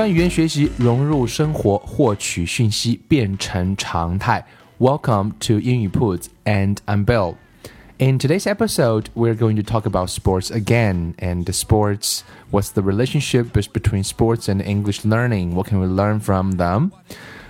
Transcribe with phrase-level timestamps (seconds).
[0.00, 4.44] 将语言学习融入生活，获取讯息变成常态。
[4.78, 7.36] Welcome to 英语 Puts and I'm Bill.
[7.98, 11.14] In today's episode, we're going to talk about sports again.
[11.18, 15.54] And sports, what's the relationship between sports and English learning?
[15.54, 16.90] What can we learn from them?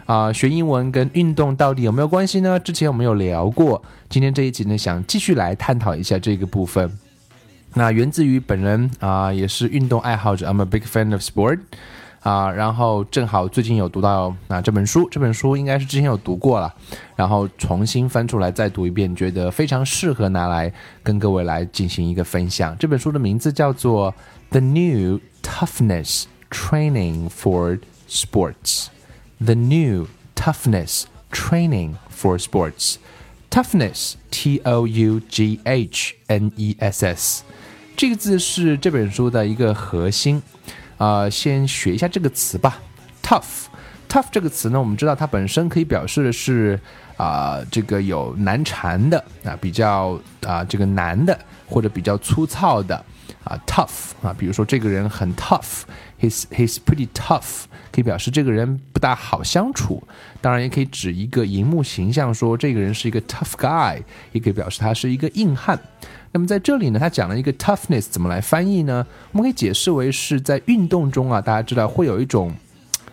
[0.07, 2.61] 啊，学英文跟运动到底有没有关系呢？
[2.61, 6.97] 之前我们有聊过，今天这一集呢，想继续来探讨一下这个部分。
[7.75, 10.49] 那源自于本人啊，也是运动爱好者。
[10.49, 11.59] I'm a big fan of sport.
[12.22, 16.72] 啊，然后正好最近有读到啊这本书，这本书应该是之前有读过了，
[17.16, 22.78] 然后重新翻出来再读一遍，觉得非常适合拿来跟各位来进行一个分享。
[22.78, 24.14] 这本书的名字叫做
[24.52, 28.54] 《The New Toughness Training for Sports》，
[29.44, 32.96] 《The New Toughness Training for Sports》
[33.50, 37.44] ，Toughness，T O U G H N E S S，
[37.98, 40.44] 这个字是这本书的一个核心。
[41.02, 42.80] 啊，先学一下这个词吧
[43.24, 43.66] ，tough。
[44.08, 46.80] tough 这个词呢，我们知道它本身可以表示的是
[47.18, 51.36] 啊，这个有难缠的啊，比较啊这个难的，
[51.68, 53.04] 或者比较粗糙的
[53.44, 60.02] 啊，tough 啊，比如说这个人很 tough，he's he's pretty tough，可以表示这个人不大好相处。
[60.40, 65.80] 当然也可以指一个荧幕形象，说这个人是一个 tough guy，也可以表示他是一个硬汉。
[66.32, 69.06] 那么在这里呢，他讲了一个 toughness 怎么来翻译呢？
[69.32, 72.54] 我们可以解释为是在运动中啊，大家知道会有一种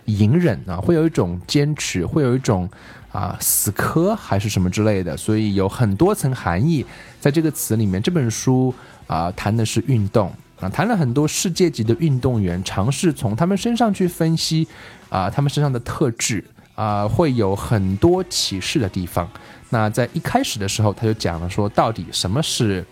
[0.08, 2.68] 隐忍啊，会有一种坚持，会有一种
[3.12, 6.84] 啊死磕还是什么之类的，所以有很多层含义
[7.20, 8.02] 在这个词里面。
[8.02, 8.74] 这本书
[9.06, 14.66] 啊谈的是运动啊，谈了很多世界级的运动员，尝试从他们身上去分析
[15.10, 16.42] 啊他们身上的特质
[16.74, 19.28] 啊，会有很多启示的地方。
[19.70, 22.84] 那在一开始的时候，他就讲了说，到底什么是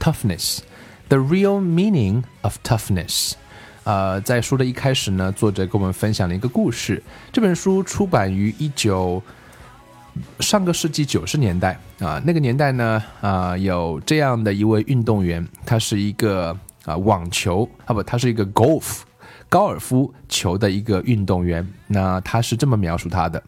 [0.00, 0.58] ？Toughness,
[1.08, 3.34] the real meaning of toughness。
[3.84, 7.02] 呃，在书的一开始呢，作者跟我们分享了一个故事。
[7.30, 9.22] 这本书出版于一九
[10.40, 19.02] 上个世纪九十年代啊，那个年代呢，啊，有这样的一位运动员，他是一个啊网球啊不，他是一个 golf
[19.48, 21.66] 高尔夫球的一个运动员。
[21.86, 23.42] 那他是这么描述他的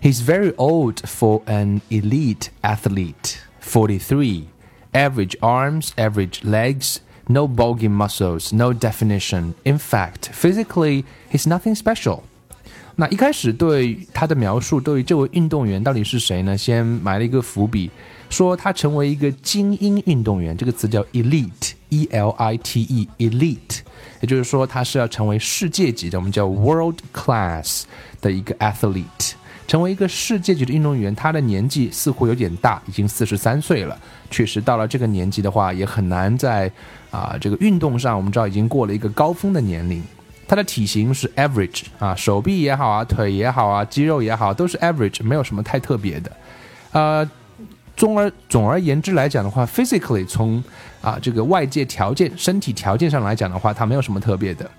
[0.00, 4.44] ：He's very old for an elite athlete, forty three.
[4.92, 9.53] average arms, average legs, no bulging muscles, no definition.
[9.63, 12.21] In fact, physically, he's nothing special.
[12.95, 16.57] 那一开始对他的描述，对于这位运动员到底是谁呢？
[16.57, 17.89] 先埋了一个伏笔，
[18.29, 23.79] 说他成为一个精英运动员，这个词叫 elite，e l i t e，elite，
[24.19, 27.83] 也就是说他是要成为世界级的，我们叫 world class
[28.19, 29.31] 的一个 athlete。
[29.66, 33.98] 成为一个世界级的运动员，他的年纪似乎有点大，已经四十三岁了。
[34.30, 36.70] 确实，到了这个年纪的话，也很难在
[37.10, 40.02] 啊这个运动上，我们知道已经过了一个高峰的年龄。
[40.48, 46.30] 他的体型是 average 啊，手臂也好啊，腿也好啊，肌肉也好，都是 average，没有什么太特别的。
[46.92, 47.28] 呃，
[47.96, 50.62] 总而总而言之来讲的话，physically 从
[51.02, 54.70] 啊这个外界条件、身体条件上来讲的话，他没有什么特别的。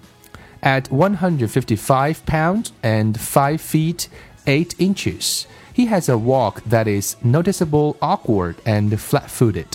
[0.62, 4.06] At one hundred fifty-five pounds and five feet.
[4.47, 5.45] 8 inches.
[5.75, 9.67] He has a walk that is noticeable awkward and flat-footed.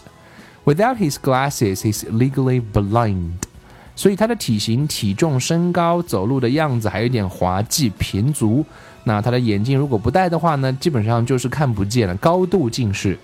[0.66, 3.48] Without his glasses, he's legally blind.
[3.96, 8.64] 所以他的体型、体重、身高、走路的样子还有点滑稽平足。
[9.06, 13.18] 那他的眼镜如果不戴的话呢，基本上就是看不见了，高度近视。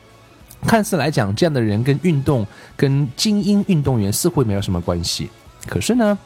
[0.66, 5.30] 看似来讲，这样的人跟运动、跟精英运动员似乎没有什么关系。
[5.68, 6.18] 可是呢，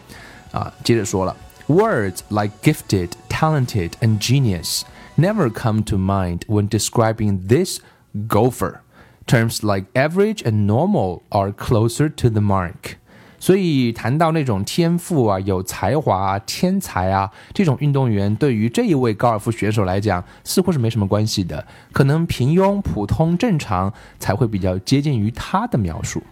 [0.51, 1.35] 啊，接着说了，
[1.67, 4.81] words like gifted, talented, and genius
[5.15, 7.79] never come to mind when describing this
[8.27, 8.81] golfer。
[9.25, 12.95] Terms like average and normal are closer to the mark.
[13.39, 21.67] 所以谈到那种天赋啊、有才华啊、天才啊这种运动员，对于这一位高尔夫选手来讲，似乎是没什么关系的。
[21.91, 26.23] 可能平庸、普通、正常才会比较接近于他的描述。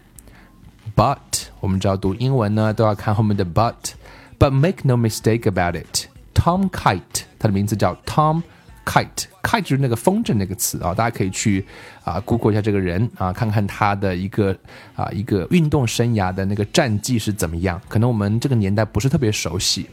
[0.96, 1.18] But
[1.60, 8.42] 我们知道读英文呢都要看后面的 but。But make no mistake about it, Tom Kite，他的名字叫 Tom
[8.86, 11.66] Kite，Kite 就是那个风筝那个词啊，大家可以去
[12.04, 14.56] 啊 Google 一下这个人啊，看看他的一个
[14.96, 17.82] 啊一个运动生涯的那个战绩是怎么样。
[17.88, 19.90] 可能我们这个年代不是特别熟悉。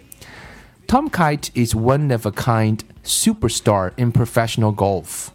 [0.87, 5.29] Tom Kite is one of a kind superstar in professional golf.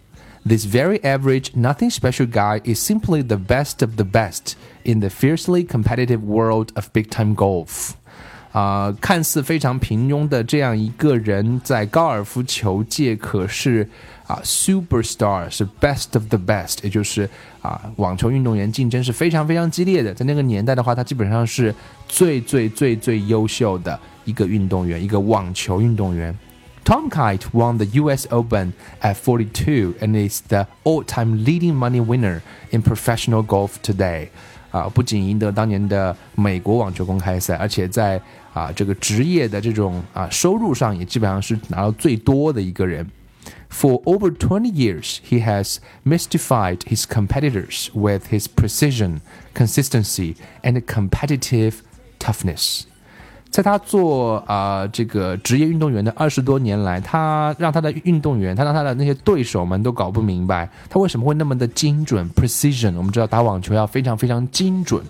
[0.46, 5.10] This very average, nothing special guy is simply the best of the best in the
[5.10, 7.96] fiercely competitive world of big time golf.
[8.52, 13.88] 啊，看似非常平庸的这样一个人，在高尔夫球界可是
[14.26, 17.30] 啊，superstar 是 best of the best，也就是
[17.62, 20.14] 啊，网球运动员竞争是非常非常激烈的。
[20.14, 21.74] 在那个年代的话，他基本上是
[22.08, 26.36] 最最最最优秀的一个运动员，一个网球运动员。
[26.84, 28.26] Tom Kite won the U.S.
[28.30, 28.72] Open
[29.02, 34.30] at 42 and is the all-time leading money winner in professional golf today.
[34.72, 38.22] 啊，不仅赢得当年的美国网球公开赛，而且在
[38.54, 43.10] 啊这个职业的这种啊收入上也基本上是拿到最多的一个人。
[43.70, 49.20] For over 20 years, he has mystified his competitors with his precision,
[49.54, 51.82] consistency, and competitive
[52.20, 52.84] toughness.
[53.53, 62.97] 在他做啊、这个职业运动员的二十多年来，他让他的运动员，他让他的那些对手们都搞不明白，他为什么会那么的精准 （precision）。
[62.97, 65.05] 我们知道打网球要非常非常精准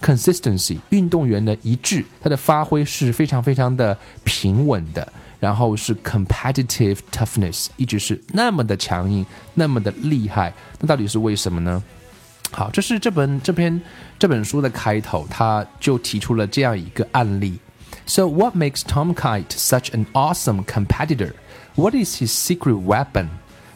[0.00, 5.06] ，consistency，运动员的一致，他的发挥是非常非常的平稳的。
[5.40, 10.54] 然后是 competitive toughness，一直是那么的强硬，那么的厉害。
[10.78, 11.82] 那到底是为什么呢？
[12.52, 13.82] 好，这是这本这篇
[14.20, 17.58] 这本书的开头，他就提出了这样一个案例。
[18.14, 21.32] So, what makes Tom Kite such an awesome competitor?
[21.76, 23.28] What is his secret weapon?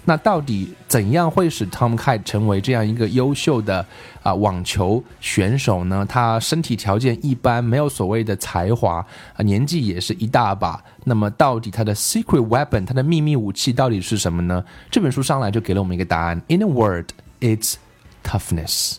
[0.05, 3.87] 那到底怎样会使 Tom Kite 成为这样一个优秀的
[4.23, 6.05] 啊网球选手呢？
[6.07, 8.97] 他身体条件一般，没有所谓的才华
[9.33, 10.85] 啊，年纪也是一大把。
[11.05, 14.63] 那么到底他的 secret weapon，他的秘密武器到底是什么呢？
[14.91, 16.43] 这本书上来就给了我们一个答案。
[16.49, 17.07] In a word,
[17.41, 17.77] it's
[18.23, 18.97] toughness.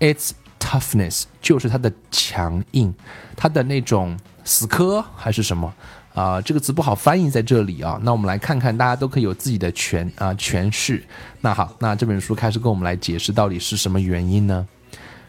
[0.00, 2.94] It's toughness，就是他的强硬，
[3.36, 4.16] 他的那种。
[4.47, 5.73] 死磕还是什么
[6.13, 6.41] 啊、呃？
[6.41, 7.99] 这个词不好翻译在这里啊。
[8.03, 11.03] 那我们来看看，大家都可以有自己的诠啊、呃、诠释。
[11.41, 14.67] 那好，那这本书开始跟我们来解释到底是什么原因呢？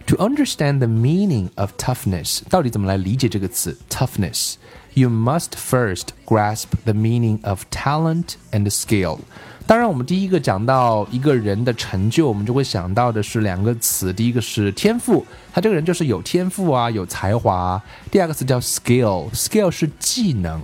[0.06, 8.69] To understand the meaning of toughness，到底怎么来理解这个词 toughness？You must first grasp the meaning of talent and
[8.70, 9.20] skill。
[9.69, 15.24] 当然，我们第一个讲到一个人的成就，我们就会想到的是两个词，第一个是天赋，
[15.54, 17.80] 他这个人就是有天赋啊，有才华。
[18.10, 20.60] 第二个词叫 skill，skill 是技能。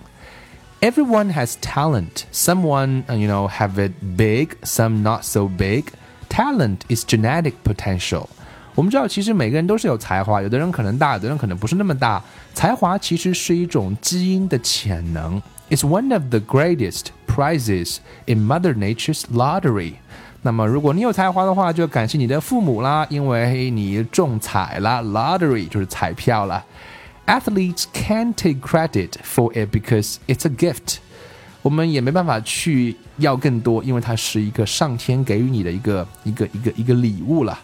[0.81, 2.23] Everyone has talent.
[2.33, 5.83] Someone, you know, have it big, some not so big.
[6.27, 8.25] Talent is genetic potential.
[8.73, 12.23] 我们知道，其实每个人都是有才华，有的人可能大，有的人可能不是那么大。
[12.55, 15.39] 才华其实是一种基因的潜能。
[15.68, 19.94] It's one of the greatest prizes in Mother Nature's lottery。
[20.42, 25.02] 那么，如果你有才华的话，就感谢你的父母啦，因为你中彩啦。
[25.02, 26.64] Lottery 就是彩票啦。
[27.26, 30.96] Athletes can't take credit for it because it's a gift。
[31.62, 37.58] 我们也没办法去要更多，因为它是一个上天给予你的一个一个一个一个礼物了。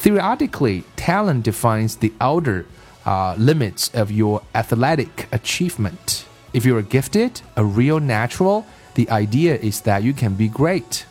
[0.00, 2.64] Theoretically, talent defines the outer
[3.04, 6.22] uh, limits of your athletic achievement.
[6.52, 11.04] If you are gifted, a real natural, the idea is that you can be great.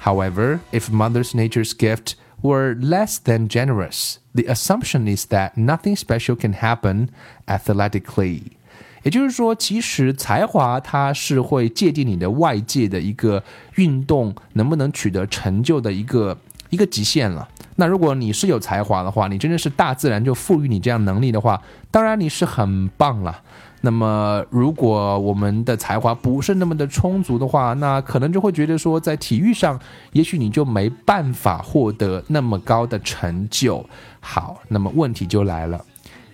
[0.00, 6.36] However, if Mother Nature's gift were less than generous, the assumption is that nothing special
[6.36, 7.08] can happen
[7.46, 8.42] athletically.
[9.04, 13.42] 也就是说，其实才华它是会界定你的外界的一个
[13.76, 16.36] 运动能不能取得成就的一个
[16.70, 17.48] 一个极限了。
[17.76, 23.40] 那如果你是有才华的话，你真的是大自然就赋予你这样能力的话，当然你是很棒了。
[23.82, 29.78] 那么，如果我们的才华不是那么的充足的话，那可能就会觉得说，在体育上，
[30.12, 33.88] 也许你就没办法获得那么高的成就。
[34.20, 35.84] 好，那么问题就来了，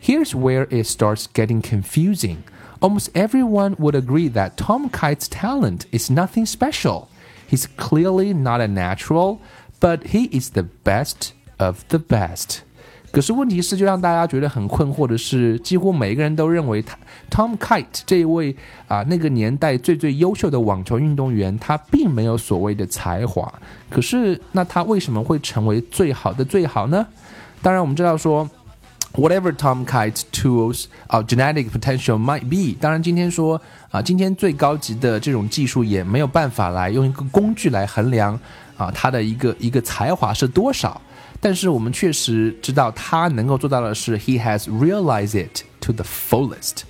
[0.03, 2.39] Here's where it starts getting confusing.
[2.81, 7.09] Almost everyone would agree that Tom Kite's talent is nothing special.
[7.49, 9.39] He's clearly not a natural,
[9.81, 12.63] but he is the best of the best.
[13.12, 16.96] 可是问题是，就让大家觉得很困惑的是，几乎每一个人都认为他
[17.32, 18.56] Tom Kite 这一位
[18.88, 23.52] 啊那个年代最最优秀的网球运动员，他并没有所谓的才华。
[23.90, 27.06] 可是那他为什么会成为最好的最好呢？
[27.62, 28.48] 当然我们知道说
[29.14, 38.40] ，whatever Tom Kite's tools 啊 genetic potential might be，当然今天说啊今天最高级的这种技术也没有办法来用一个工具来衡量
[38.78, 41.02] 啊他的一个一个才华是多少。
[41.41, 46.83] 但是我们确实知道，他能够做到的是，he has realized it to the fullest。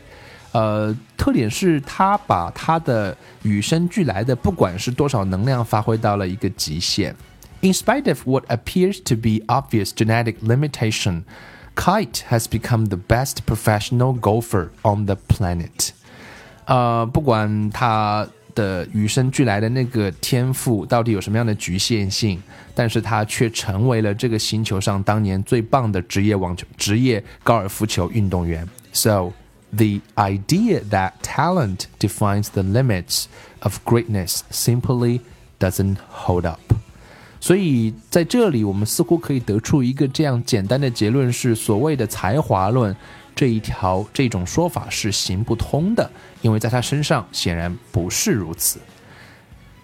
[0.52, 7.16] 呃，特点是他把他的与生俱来的，不管是多少能量，发挥到了一个极限。
[7.61, 11.25] In spite of what appears to be obvious genetic limitation,
[11.75, 15.90] Kite has become the best professional golfer on the planet。
[16.66, 18.28] 呃，不管他。
[18.60, 22.38] 的与生俱来的那个天赋到底有什么样的局限性？
[22.75, 28.68] 但是他却成为了这个星球上当年最棒的职业网球、职业高尔夫球运动员。
[28.92, 29.32] So
[29.72, 33.25] the idea that talent defines the limits
[33.62, 35.22] of greatness simply
[35.58, 36.60] doesn't hold up。
[37.39, 42.94] 所以在这里，我们似乎可以得出一个这样简单的结论：是所谓的才华论。
[43.39, 48.81] 这一条这种说法是行不通的，因为在他身上显然不是如此。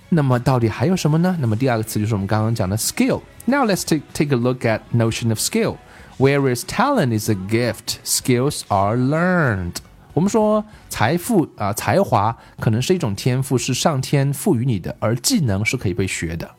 [0.09, 1.37] 那么到底还有什么呢？
[1.39, 3.21] 那么第二个词就是我们刚刚讲的 skill。
[3.45, 5.77] Now let's take take a look at notion of skill.
[6.17, 9.75] Whereas talent is a gift, skills are learned.
[10.11, 16.51] 我们说财富啊，才华可能是一种天赋，是上天赋予你的，而技能是可以被学的。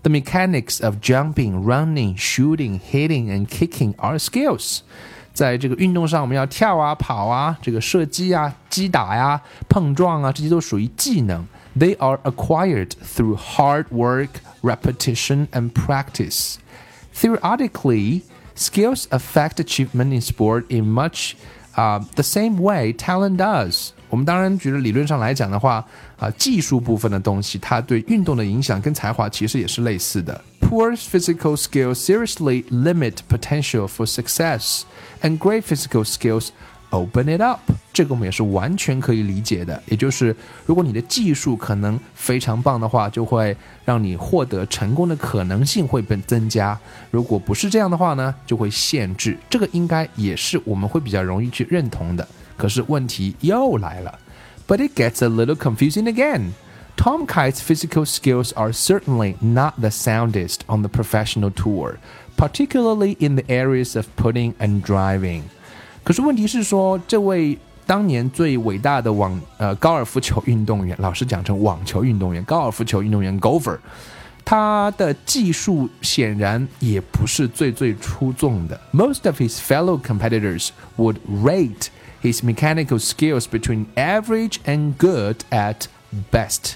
[0.00, 4.78] The mechanics of jumping, running, shooting, hitting, and kicking are skills.
[5.37, 11.45] 在这个运动上，我们要跳啊、跑啊、这个射击啊、击打呀、碰撞啊，这些都属于技能。
[11.77, 14.29] They are acquired through hard work,
[14.61, 16.57] repetition, and practice.
[17.15, 18.21] Theoretically,
[18.55, 21.33] skills affect achievement in sport in much
[21.75, 23.89] uh, the same way talent does.
[24.09, 25.83] 我们当然觉得理论上来讲的话，
[26.19, 30.39] 啊，技术部分的东西，它对运动的影响跟才华其实也是类似的。
[30.67, 34.83] Poor physical skills seriously limit potential for success,
[35.21, 36.49] and great physical skills
[36.89, 37.59] open it up。
[37.91, 39.81] 这个我们也是完全可以理解的。
[39.87, 46.75] 也就是，如果你的技术可能非常棒的话，就会让你获得成功的可能性会被增加；
[47.11, 49.37] 如果不是这样的话呢，就会限制。
[49.47, 52.27] 这个应该也是我们会比较容易去认同的。
[52.57, 54.17] 可是问题又来了，
[54.67, 56.53] But it gets a little confusing again.
[56.97, 61.97] Tom Kite's physical skills are certainly not the soundest on the professional tour,
[62.37, 65.41] particularly in the areas of putting and driving.
[66.03, 73.77] 可是问题是说，这位当年最伟大的网呃高尔夫球运动员，老师讲成网球运动员、高尔夫球运动员 golfer，
[74.45, 78.79] 他的技术显然也不是最最出众的。
[78.91, 81.87] Most of his fellow competitors would rate
[82.21, 85.87] his mechanical skills between average and good at
[86.31, 86.75] best。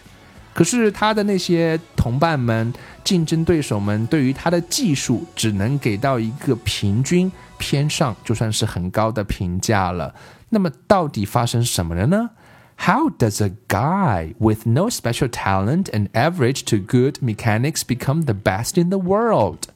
[0.54, 2.74] 可是他的那些同伴们、
[3.04, 10.16] 竞争对手们对于他的技术只能给到一个平均偏上，就算是很高的评价了。
[10.50, 12.32] 那么到底发生什么了呢？
[12.80, 18.82] How does a guy with no special talent and average to good mechanics become the best
[18.82, 19.70] in the world?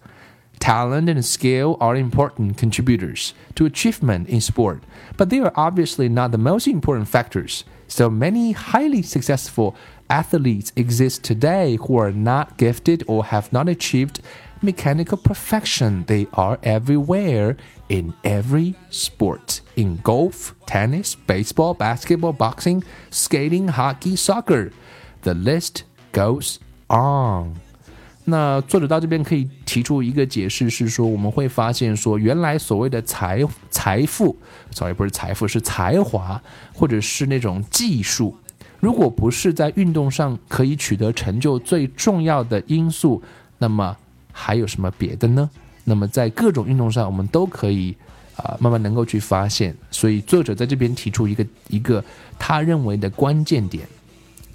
[0.60, 4.82] Talent and skill are important contributors to achievement in sport,
[5.18, 7.64] but they are obviously not the most important factors.
[7.88, 9.76] So many highly successful
[10.10, 14.20] athletes exist today who are not gifted or have not achieved
[14.62, 16.06] mechanical perfection.
[16.06, 17.56] They are everywhere
[17.88, 24.72] in every sport in golf, tennis, baseball, basketball, boxing, skating, hockey, soccer.
[25.24, 26.58] The list goes
[26.90, 27.56] on.
[28.24, 34.38] 那作者到这边可以提出一个解释，是说我们会发现说，原来所谓的财财富，
[34.70, 38.38] sorry 不是财富，是才华，或者是那种技术，
[38.80, 43.22] 如果不是在运动上可以取得成就最重要的因素，
[43.58, 43.96] 那么
[44.32, 45.50] 还有什么别的呢？
[45.84, 47.96] 那么在各种运动上，我们都可以
[48.36, 49.76] 啊慢慢能够去发现。
[49.92, 52.04] 所以作者在这边提出一个一个
[52.40, 53.88] 他认为的关键点。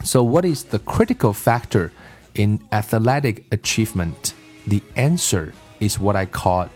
[0.04, 1.90] So what is the critical factor?
[2.35, 4.35] In athletic achievement,
[4.68, 6.68] the answer is what I called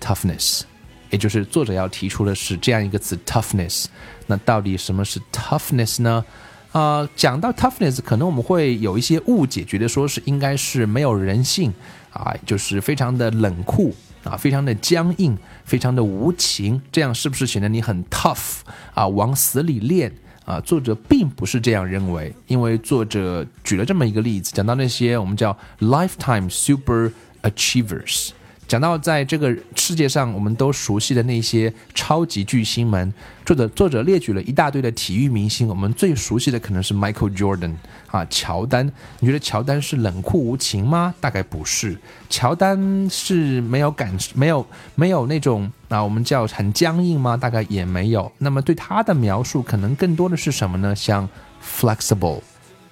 [0.00, 0.62] toughness.
[1.10, 3.84] 也就是作者要提出的是这样一个词 toughness。
[4.26, 6.24] 那到底什么是 toughness 呢？
[6.71, 11.73] 啊，讲到 toughness，可能我们会有一些误解，觉得说是应该是没有人性
[12.11, 18.59] 啊，就是非常的冷酷啊，非常的僵硬，非常的无情，这样是不是显得你很 tough
[18.93, 19.07] 啊？
[19.07, 20.11] 往死里练？
[20.45, 28.29] 啊，作者并不是这样认为，因为作者举了这么一个例子，讲到那些我们叫 lifetime super achievers，
[28.67, 33.13] 讲到在这个世界上我们都熟悉的那些超级巨星们，
[33.45, 37.75] 作者作者列举了一大堆的体育明星，我们最熟悉的可能是 Michael Jordan
[38.11, 38.91] 啊，乔丹。
[39.19, 41.15] 你觉得乔丹是冷酷无情吗？
[41.21, 41.97] 大概不是。
[42.29, 47.37] 乔丹是没有感，没有没有那种啊，我们叫很僵硬吗？
[47.37, 48.29] 大概也没有。
[48.37, 50.93] 那么对他的描述可能更多的是什么呢？
[50.93, 51.29] 像
[51.63, 52.41] flexible、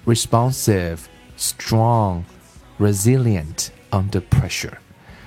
[0.06, 1.00] responsive、
[1.38, 2.22] strong、
[2.78, 4.72] resilient under pressure。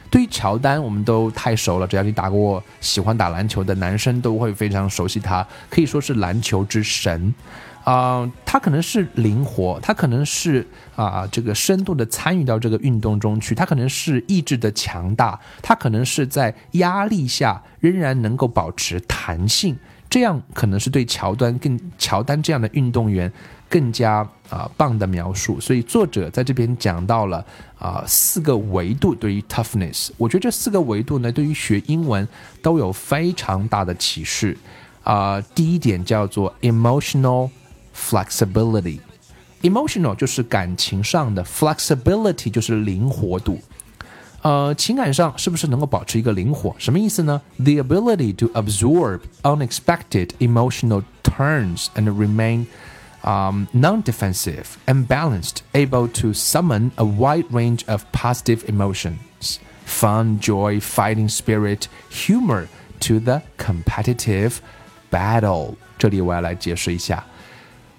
[0.10, 1.88] 对于乔丹，我们都太熟了。
[1.88, 7.34] 只要你打过喜欢打篮球的男生，都会非常熟悉他，可以说是篮球之神。
[7.86, 19.76] 啊，他可能是灵活，他可能是啊这个深度的参与到这个运动中去，他可能是意志的强大，他可能是在压力下仍然能够保持弹性。
[20.10, 23.32] 这样可能是对乔丹更乔丹这样的运动员
[23.70, 27.46] 更加啊棒的描述，所以作者在这边讲到了
[27.78, 32.28] 啊四个维度对于 toughness，我觉得这四个维度呢对于学英文
[32.62, 34.58] 都有非常大的启示
[35.04, 35.40] 啊。
[35.54, 37.50] 第一点叫做 emotional
[37.96, 43.60] flexibility，emotional 就是感情上的，flexibility 就是灵活度。
[44.42, 46.74] 呃，情感上是不是能够保持一个灵活？
[46.80, 52.66] 什么意思呢？The ability to absorb unexpected emotional turns and remain
[53.24, 60.80] um, non-defensive and balanced, able to summon a wide range of positive emotions, fun, joy,
[60.80, 62.68] fighting spirit, humor
[63.00, 64.60] to the competitive
[65.12, 65.76] battle.
[65.98, 67.24] 这里我要来解释一下，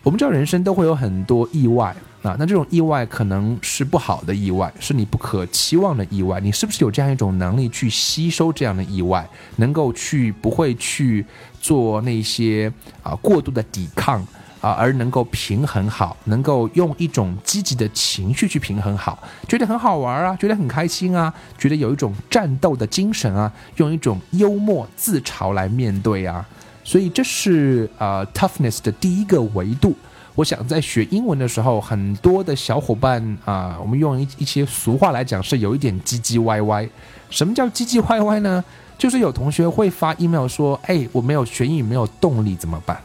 [0.02, 1.94] 我们知道人生都会有很多意外。
[2.22, 6.38] 啊，那这种意外可能是不好的意外，是你不可期望的意外。
[6.38, 11.24] 你是不是有这样一种能力去吸收这样的意外，能够去不会去
[11.62, 12.70] 做那些
[13.02, 14.22] 啊过度的抵抗
[14.60, 26.46] 啊，而能够平衡好，能够用一种积极的情绪去平衡好，觉得很好玩啊，觉得很开心啊，觉得有一种战斗的精神啊，用一种幽默自嘲来面对啊。
[26.84, 29.94] 所以这是呃 toughness 的第一个维度。
[30.34, 36.88] 我想在学英文的时候，很多的小伙伴啊，我们用一一些俗话来讲，是有一点唧唧歪歪。
[37.28, 38.64] 什么叫唧唧歪歪呢？
[38.96, 42.98] 就是有同学会发 email 说：“哎，我没有学英语，没有动力，怎么办？”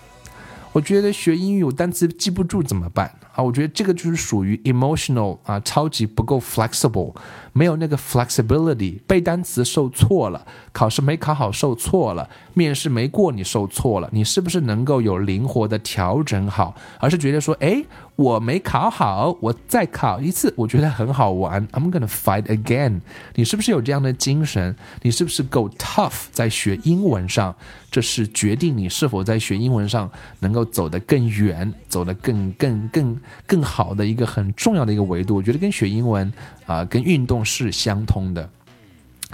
[0.76, 3.10] 我觉得学英语我单词记不住怎么办？
[3.34, 7.16] 啊，我觉得这个就是属于 emotional 啊，超级不够 flexible，
[7.58, 16.76] 没有那个 flexibility，背单词受挫了，考试没考好受挫了，面试没过你受挫了，你是不是能够有灵活的调整好？
[17.00, 17.82] 而是觉得说，哎。
[18.18, 21.68] 我没考好，我再考一次，我觉得很好玩。
[21.74, 23.02] I'm gonna fight again。
[23.34, 24.74] 你是不是有这样的精神？
[25.02, 27.54] 你是不是够 tough 在学英文上？
[27.92, 35.36] 这是决定你是否在学英文上能够走得更远、走得更更更更好的一个很重要的一个维度。
[35.36, 36.32] 我觉得跟学英文
[36.66, 38.50] 啊，跟运动是相通的。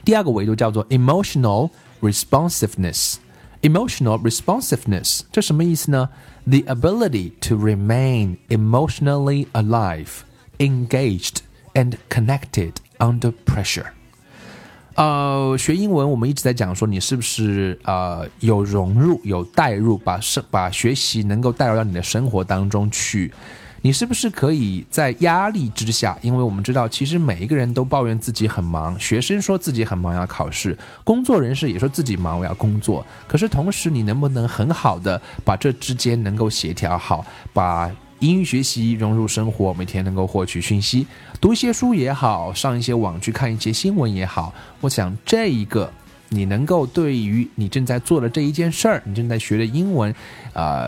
[0.03, 1.69] 第二个维度叫做 emotional
[2.01, 3.15] responsiveness。
[3.61, 6.09] emotional responsiveness 这什么意思呢
[6.47, 10.23] ？the ability to remain emotionally alive,
[10.57, 11.41] engaged,
[11.75, 13.85] and connected under pressure.
[14.95, 23.31] 呃，学英文我们一直在讲说，你是不是呃有融入、有带入，把生把学习能够带入到你的生活当中去。
[23.83, 26.15] 你是不是可以在压力之下？
[26.21, 33.03] 因为我们知道，其实每一个人都抱怨自己很忙，学生说自己很忙要考试，工作人士也说自己忙我要工作。
[33.27, 37.89] 可是同时，你能不能很好的把这之间能够协调好，把
[38.19, 41.07] 英语学习融入生活，每天能够获取讯息，
[41.39, 44.53] 读一些书也好，上一些网去看一些新闻也好。
[44.81, 45.91] 我想这一个，
[46.29, 50.13] 你能够对于你正在做的这一件事儿，你正在学的英文，
[50.53, 50.87] 啊。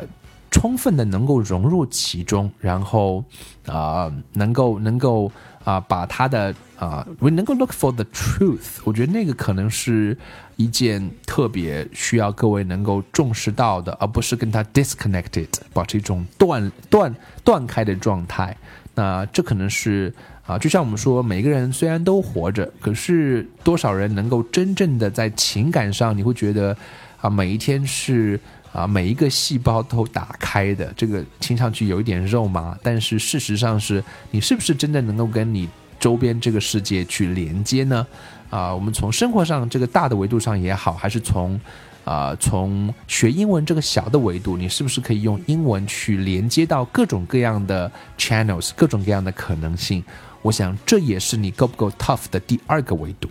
[0.53, 3.25] 充分的能够融入其中，然后，
[3.65, 5.29] 啊，能够能够
[5.63, 10.15] 啊，把他的啊，，we 能够 look for the truth，我觉得那个可能是
[10.55, 17.13] 一件特别需要各位能够重视到的，而不是跟他 disconnected，保持一种断断
[17.43, 18.55] 断开的状态。
[18.93, 20.13] 那这可能是
[20.45, 26.77] 啊，就像我们说，每个人虽然都活着，可是多少人能够真正的在情感上，你会觉得
[27.19, 28.39] 啊，每一天是。
[28.73, 38.05] 啊，每一个细胞都打开的，这个听上去有一点肉麻，但是事实上是你是不是真的能够跟你周边这个世界去连接呢？
[38.49, 41.59] 啊，我们从生活上这个大的维度上也好，还是从
[42.03, 50.03] 啊从学英文这个小的维度，你是不是可以用英文去连接到各种各样的 channels，各种各样的可能性？
[50.41, 53.29] 我想这也是你够不够 tough 的第二个维度。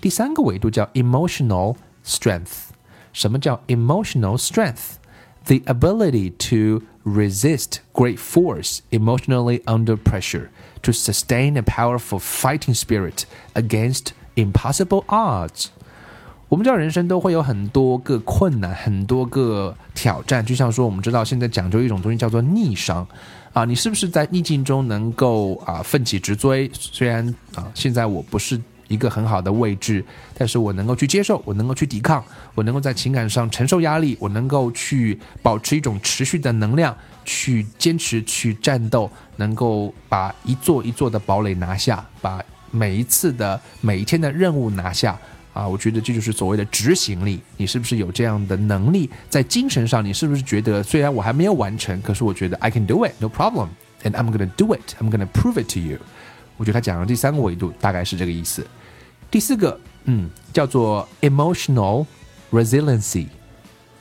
[0.00, 1.74] 第三个维度叫 emotional
[2.04, 2.65] strength。
[3.15, 4.95] 什么叫 emotional strength?
[5.45, 10.49] The ability to resist great force emotionally under pressure,
[10.83, 13.23] to sustain a powerful fighting spirit
[13.55, 15.67] against impossible odds。
[16.47, 20.45] 我们知道人生都会有很多个困难，很多个挑战。
[20.45, 23.07] 就像说，我们知道现在讲究一种东西叫做逆商
[23.53, 26.69] 啊，你是不是在逆境中能够啊奋起直追？
[26.73, 30.04] 虽然啊现在我不是 一个很好的位置，
[30.36, 45.18] 但是我能够去接受，我能够去抵抗，我能够在情感上承受压力，我能够去保持一种持续的能量，去坚持去战斗，能够把一座一座的堡垒拿下，把每一次的每一天的任务拿下。
[45.52, 47.40] 啊，我觉得这就是所谓的执行力。
[47.56, 49.08] 你是不是有这样的能力？
[49.30, 53.68] 在精神上，你是不是觉得虽然我还没有完成，可是我觉得 I can do it, no problem,
[54.02, 55.96] and I'm gonna do it, I'm gonna prove it to you。
[56.58, 58.66] 我觉得他讲的第三个维度大概是这个意思。
[59.35, 62.05] 第四个，嗯，叫做 emotional
[62.51, 63.27] resiliency。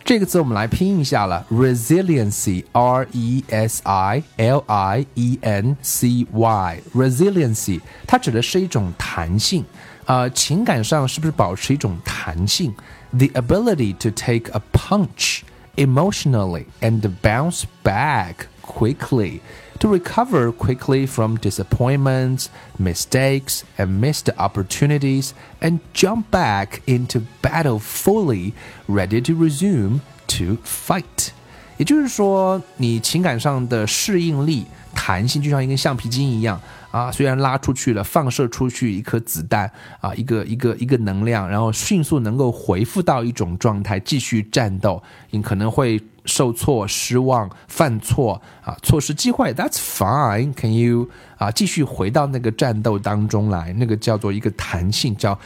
[0.02, 9.64] 这个词我们来拼一下了，resiliency，r e s i l i e n c y，resiliency，它指的是一种弹性。
[10.06, 12.74] 呃，情感上是不是保持一种弹性？
[13.12, 15.42] The ability to take a punch
[15.76, 19.40] emotionally and bounce back quickly,
[19.78, 22.46] to recover quickly from disappointments,
[22.78, 28.52] mistakes, and missed opportunities, and jump back into battle fully
[28.86, 31.30] ready to resume to fight.
[31.78, 39.70] 也就是说，你情感上的适应力、弹性就像一根橡皮筋一样啊，虽然拉出去了，放射出去一颗子弹
[40.02, 45.02] 啊，一个一个一个能量，然后迅速能够回复到一种状态，继续战斗。
[45.30, 50.53] 你可能会 受挫、失望、犯错啊，错失机会，That's fine.
[50.53, 53.71] Can you 啊，继续回到那个战斗当中来？
[53.73, 55.37] 那个叫做一个弹性，叫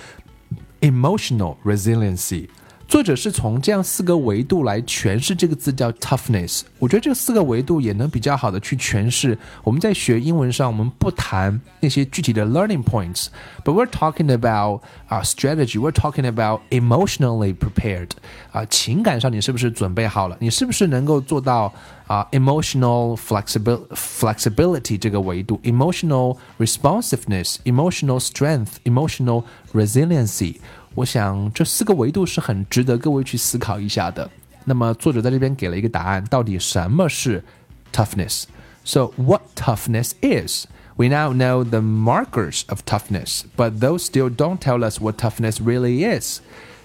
[0.82, 2.48] emotional resiliency。
[2.89, 6.61] 作者是从这样四个维度来诠释这个字叫 toughness。
[6.79, 18.11] 我觉得这四个维度也能比较好的去诠释我们在学英文上，我们不谈那些具体的 learning points，but we're talking about 啊 strategy，we're talking about emotionally prepared
[18.53, 20.37] 啊情感上你是不是准备好了？
[20.39, 21.73] 你是不是能够做到
[22.07, 30.57] 啊 emotional flexibility flexibility 这个维度，emotional responsiveness，emotional strength，emotional resiliency。
[30.99, 34.31] 我想这四个维度是很值得各位去思考一下的。
[34.65, 37.45] 那么作者在这边给了一个答案，到底什么是
[37.93, 40.67] toughness？So what toughness is?
[40.97, 45.61] We now know the markers of toughness, but those still don't tell us what toughness
[45.61, 46.41] really is.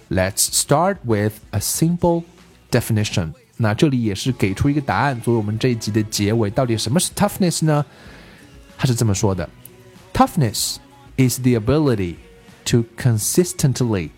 [0.09, 2.23] Let's start with a simple
[2.71, 3.33] definition.
[3.57, 6.49] 那这里也是给出一个答案，作为我们这一集的结尾。
[6.49, 7.85] 到底什么是 toughness 呢？
[8.77, 9.47] 他是这么说的：
[10.13, 10.77] Toughness
[11.17, 12.15] is the ability
[12.65, 14.11] to consistently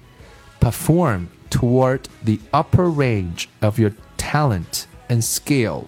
[0.59, 5.87] perform toward the upper range of your talent and skill,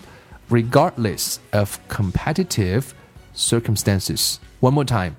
[0.50, 2.94] regardless of competitive
[3.34, 4.40] circumstances.
[4.60, 5.16] One more time.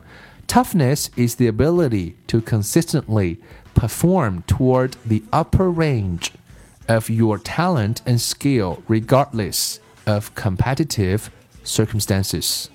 [0.46, 3.38] Toughness is the ability to consistently
[3.74, 6.32] perform toward the upper range
[6.86, 11.30] of your talent and skill, regardless of competitive
[11.64, 12.68] circumstances.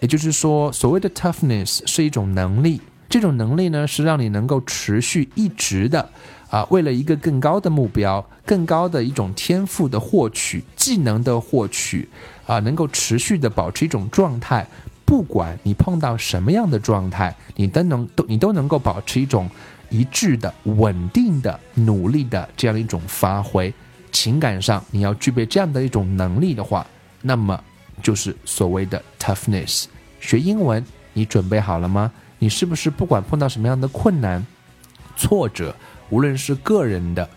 [0.00, 6.07] 也就是说，所谓的 toughness 是一种能力， 这种能力呢，是让你能够持续一直的
[6.49, 12.07] 啊，为了一个更高的目标、更高的一种天赋的获取、技能的获取
[12.45, 14.65] 啊，能够持续的保持一种状态。
[15.05, 19.49] 不管你碰到什么样的状态，你都能都你都能够保持一种
[19.89, 23.73] 一致的、稳定的、努力的这样一种发挥。
[24.11, 26.85] 情感上你要具备这样的一种能力的话，
[27.23, 27.59] 那么
[28.03, 29.85] 就是所谓的 toughness。
[30.19, 32.11] 学英文，你准备好了吗？
[32.39, 34.43] 你是不是不管碰到什么样的困难、
[35.15, 35.75] 挫折，
[36.09, 37.29] 无论是个人的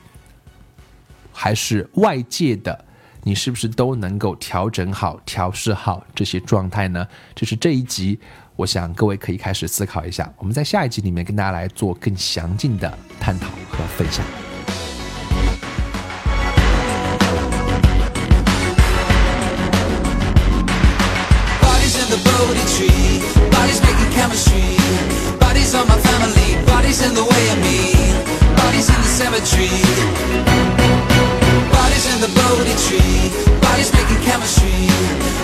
[1.32, 2.84] 还是外界的，
[3.22, 7.06] 你是不是都能够调整好、调试好这些状态呢？
[7.34, 8.18] 这是这一集，
[8.54, 10.32] 我想各位可以开始思考一下。
[10.38, 14.41] 我们在下一集里面跟大家来做更详尽的探讨和分享。
[29.32, 29.72] geometry.
[31.72, 33.32] Bodies in the Bodhi tree.
[33.60, 34.88] Bodies making chemistry.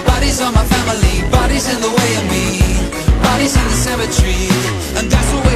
[0.04, 1.28] Bodies on my family.
[1.30, 2.60] Bodies in the way of me.
[3.22, 4.48] Bodies in the cemetery.
[4.98, 5.47] And that's what